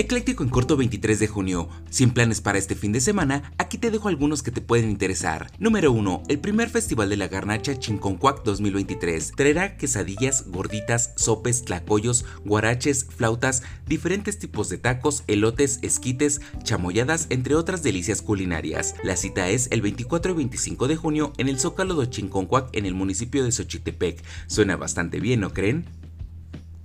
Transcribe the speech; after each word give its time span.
Ecléctico 0.00 0.42
en 0.42 0.48
corto 0.48 0.78
23 0.78 1.18
de 1.18 1.26
junio. 1.26 1.68
Sin 1.90 2.12
planes 2.12 2.40
para 2.40 2.56
este 2.56 2.74
fin 2.74 2.90
de 2.90 3.02
semana, 3.02 3.52
aquí 3.58 3.76
te 3.76 3.90
dejo 3.90 4.08
algunos 4.08 4.42
que 4.42 4.50
te 4.50 4.62
pueden 4.62 4.88
interesar. 4.88 5.52
Número 5.58 5.92
1. 5.92 6.22
El 6.28 6.38
primer 6.38 6.70
Festival 6.70 7.10
de 7.10 7.18
la 7.18 7.28
Garnacha 7.28 7.78
Chinconcuac 7.78 8.42
2023 8.42 9.32
traerá 9.36 9.76
quesadillas, 9.76 10.46
gorditas, 10.48 11.12
sopes, 11.16 11.66
tlacoyos, 11.66 12.24
guaraches, 12.46 13.08
flautas, 13.14 13.62
diferentes 13.86 14.38
tipos 14.38 14.70
de 14.70 14.78
tacos, 14.78 15.22
elotes, 15.26 15.80
esquites, 15.82 16.40
chamoyadas, 16.62 17.26
entre 17.28 17.54
otras 17.54 17.82
delicias 17.82 18.22
culinarias. 18.22 18.94
La 19.04 19.16
cita 19.16 19.50
es 19.50 19.68
el 19.70 19.82
24 19.82 20.32
y 20.32 20.36
25 20.36 20.88
de 20.88 20.96
junio 20.96 21.34
en 21.36 21.50
el 21.50 21.60
Zócalo 21.60 21.96
de 21.96 22.08
Chinconcuac 22.08 22.70
en 22.72 22.86
el 22.86 22.94
municipio 22.94 23.44
de 23.44 23.52
Xochitepec. 23.52 24.24
Suena 24.46 24.78
bastante 24.78 25.20
bien, 25.20 25.40
¿no 25.40 25.52
creen? 25.52 25.84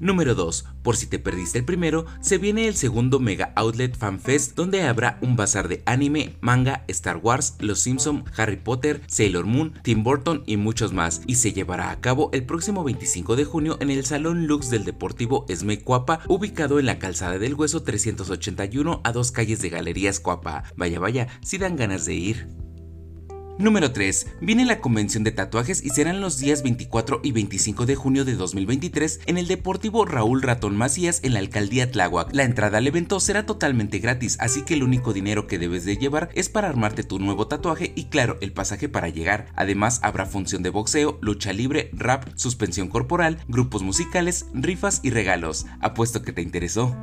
Número 0.00 0.34
2. 0.34 0.64
Por 0.82 0.96
si 0.96 1.06
te 1.06 1.18
perdiste 1.18 1.58
el 1.58 1.64
primero, 1.64 2.06
se 2.20 2.38
viene 2.38 2.68
el 2.68 2.74
segundo 2.74 3.18
Mega 3.18 3.52
Outlet 3.56 3.96
Fan 3.96 4.20
Fest 4.20 4.54
donde 4.54 4.82
habrá 4.82 5.18
un 5.20 5.36
bazar 5.36 5.68
de 5.68 5.82
anime, 5.86 6.36
manga, 6.40 6.84
Star 6.88 7.16
Wars, 7.16 7.56
Los 7.58 7.80
Simpson, 7.80 8.24
Harry 8.36 8.56
Potter, 8.56 9.00
Sailor 9.06 9.46
Moon, 9.46 9.72
Tim 9.82 10.02
Burton 10.02 10.42
y 10.46 10.56
muchos 10.56 10.92
más 10.92 11.22
y 11.26 11.36
se 11.36 11.52
llevará 11.52 11.90
a 11.90 12.00
cabo 12.00 12.30
el 12.32 12.44
próximo 12.44 12.84
25 12.84 13.36
de 13.36 13.44
junio 13.44 13.76
en 13.80 13.90
el 13.90 14.04
Salón 14.04 14.46
Lux 14.46 14.70
del 14.70 14.84
Deportivo 14.84 15.46
Esme 15.48 15.80
Cuapa 15.80 16.20
ubicado 16.28 16.78
en 16.78 16.86
la 16.86 16.98
Calzada 16.98 17.38
del 17.38 17.54
Hueso 17.54 17.82
381 17.82 19.00
a 19.04 19.12
dos 19.12 19.30
calles 19.30 19.60
de 19.60 19.70
Galerías 19.70 20.20
Cuapa. 20.20 20.64
Vaya 20.76 21.00
vaya, 21.00 21.28
si 21.42 21.58
dan 21.58 21.76
ganas 21.76 22.04
de 22.04 22.14
ir. 22.14 22.65
Número 23.58 23.90
3. 23.90 24.26
Viene 24.42 24.66
la 24.66 24.80
convención 24.80 25.24
de 25.24 25.32
tatuajes 25.32 25.82
y 25.82 25.88
serán 25.88 26.20
los 26.20 26.38
días 26.38 26.62
24 26.62 27.20
y 27.22 27.32
25 27.32 27.86
de 27.86 27.96
junio 27.96 28.26
de 28.26 28.34
2023 28.34 29.20
en 29.24 29.38
el 29.38 29.46
Deportivo 29.46 30.04
Raúl 30.04 30.42
Ratón 30.42 30.76
Macías 30.76 31.20
en 31.22 31.32
la 31.32 31.38
alcaldía 31.38 31.90
Tláhuac. 31.90 32.34
La 32.34 32.44
entrada 32.44 32.76
al 32.78 32.86
evento 32.86 33.18
será 33.18 33.46
totalmente 33.46 33.98
gratis, 33.98 34.36
así 34.40 34.62
que 34.62 34.74
el 34.74 34.82
único 34.82 35.14
dinero 35.14 35.46
que 35.46 35.58
debes 35.58 35.86
de 35.86 35.96
llevar 35.96 36.28
es 36.34 36.50
para 36.50 36.68
armarte 36.68 37.02
tu 37.02 37.18
nuevo 37.18 37.48
tatuaje 37.48 37.94
y 37.96 38.04
claro, 38.04 38.36
el 38.42 38.52
pasaje 38.52 38.90
para 38.90 39.08
llegar. 39.08 39.46
Además, 39.56 40.00
habrá 40.02 40.26
función 40.26 40.62
de 40.62 40.68
boxeo, 40.68 41.18
lucha 41.22 41.54
libre, 41.54 41.88
rap, 41.94 42.28
suspensión 42.34 42.88
corporal, 42.88 43.38
grupos 43.48 43.82
musicales, 43.82 44.46
rifas 44.52 45.00
y 45.02 45.08
regalos. 45.08 45.64
Apuesto 45.80 46.20
que 46.20 46.34
te 46.34 46.42
interesó. 46.42 46.94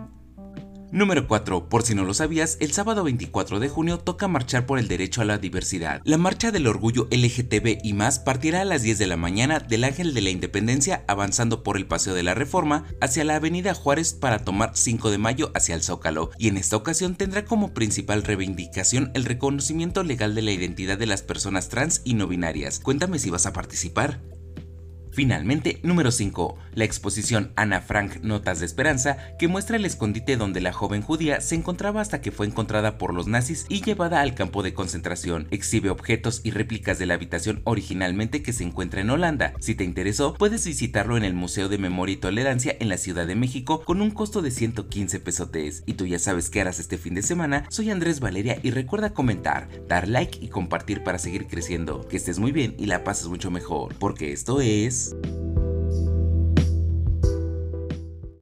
Número 0.94 1.28
4. 1.28 1.70
Por 1.70 1.82
si 1.82 1.96
no 1.96 2.04
lo 2.04 2.14
sabías, 2.14 2.58
el 2.60 2.72
sábado 2.72 3.04
24 3.04 3.60
de 3.60 3.68
junio 3.68 3.98
toca 3.98 4.28
marchar 4.28 4.68
por 4.68 4.78
el 4.78 4.88
derecho 4.88 5.22
a 5.22 5.26
la 5.26 5.40
diversidad. 5.40 6.04
La 6.06 6.20
marcha 6.20 6.52
del 6.52 6.68
orgullo 6.68 7.08
LGTB 7.10 7.80
y 7.84 7.94
más 7.94 8.20
partirá 8.20 8.62
a 8.62 8.66
las 8.66 8.84
10 8.84 9.00
de 9.00 9.08
la 9.08 9.18
mañana 9.18 9.60
del 9.60 9.86
Ángel 9.86 10.14
de 10.14 10.22
la 10.22 10.30
Independencia 10.30 11.04
avanzando 11.08 11.64
por 11.64 11.78
el 11.78 11.88
Paseo 11.88 12.14
de 12.14 12.22
la 12.22 12.36
Reforma 12.36 12.86
hacia 13.02 13.24
la 13.24 13.38
Avenida 13.38 13.74
Juárez 13.74 14.14
para 14.14 14.46
tomar 14.46 14.74
5 14.76 15.10
de 15.10 15.18
mayo 15.18 15.52
hacia 15.56 15.74
el 15.74 15.82
Zócalo 15.82 16.30
y 16.38 16.48
en 16.48 16.58
esta 16.58 16.78
ocasión 16.78 17.16
tendrá 17.16 17.44
como 17.44 17.74
principal 17.74 18.22
reivindicación 18.22 19.10
el 19.16 19.26
reconocimiento 19.26 20.04
legal 20.04 20.36
de 20.36 20.44
la 20.44 20.52
identidad 20.52 21.00
de 21.00 21.08
las 21.08 21.24
personas 21.24 21.70
trans 21.70 22.04
y 22.04 22.14
no 22.14 22.28
binarias. 22.28 22.80
Cuéntame 22.80 23.18
si 23.18 23.32
vas 23.32 23.48
a 23.48 23.54
participar. 23.54 24.20
Finalmente, 25.14 25.80
número 25.84 26.12
5. 26.12 26.58
La 26.74 26.86
exposición 26.86 27.52
Ana 27.56 27.82
Frank 27.82 28.24
Notas 28.24 28.60
de 28.60 28.66
Esperanza, 28.66 29.18
que 29.38 29.48
muestra 29.48 29.78
el 29.78 29.86
escondite 29.86 30.38
donde 30.38 30.60
la 30.60 30.74
joven 30.74 31.04
judía 31.04 31.40
se 31.40 31.54
encontraba 31.54 32.02
hasta 32.02 32.20
que 32.20 32.32
fue 32.32 32.48
encontrada 32.48 32.98
por 32.98 33.14
los 33.14 33.28
nazis 33.28 33.68
y 33.70 33.84
llevada 33.84 34.22
al 34.22 34.34
campo 34.34 34.64
de 34.64 34.74
concentración. 34.74 35.48
Exhibe 35.52 35.92
objetos 35.92 36.42
y 36.44 36.50
réplicas 36.50 36.98
de 36.98 37.06
la 37.06 37.14
habitación 37.14 37.62
originalmente 37.64 38.42
que 38.42 38.54
se 38.54 38.64
encuentra 38.64 39.02
en 39.02 39.12
Holanda. 39.12 39.54
Si 39.60 39.76
te 39.76 39.84
interesó, 39.84 40.34
puedes 40.34 40.66
visitarlo 40.66 41.16
en 41.16 41.26
el 41.26 41.36
Museo 41.36 41.70
de 41.70 41.78
Memoria 41.78 42.14
y 42.14 42.18
Tolerancia 42.18 42.76
en 42.80 42.90
la 42.90 42.98
Ciudad 42.98 43.28
de 43.28 43.36
México 43.36 43.84
con 43.86 44.02
un 44.02 44.10
costo 44.10 44.42
de 44.42 44.50
115 44.50 45.20
pesotes. 45.20 45.84
Y 45.86 45.94
tú 45.94 46.08
ya 46.08 46.18
sabes 46.18 46.50
qué 46.50 46.62
harás 46.62 46.80
este 46.80 46.98
fin 46.98 47.14
de 47.14 47.22
semana. 47.22 47.66
Soy 47.70 47.92
Andrés 47.92 48.20
Valeria 48.20 48.58
y 48.64 48.72
recuerda 48.72 49.14
comentar, 49.14 49.70
dar 49.88 50.08
like 50.08 50.40
y 50.42 50.48
compartir 50.48 51.04
para 51.04 51.20
seguir 51.20 51.46
creciendo. 51.46 52.08
Que 52.08 52.18
estés 52.18 52.40
muy 52.40 52.52
bien 52.52 52.74
y 52.80 52.88
la 52.88 53.04
pases 53.04 53.28
mucho 53.28 53.52
mejor, 53.52 53.94
porque 54.00 54.32
esto 54.32 54.60
es... 54.60 55.03
Thanks. 55.12 55.43